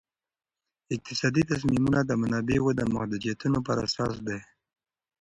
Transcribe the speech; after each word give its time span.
اقتصادي 0.95 1.41
تصمیمونه 1.51 1.99
د 2.03 2.11
منابعو 2.21 2.69
د 2.79 2.81
محدودیتونو 2.93 3.57
پر 3.67 3.77
اساس 3.85 4.15
دي. 4.27 4.39